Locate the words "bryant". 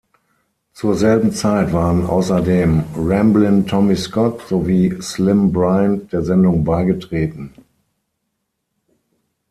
5.51-6.11